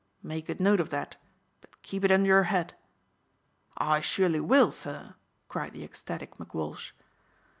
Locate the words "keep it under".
1.83-2.25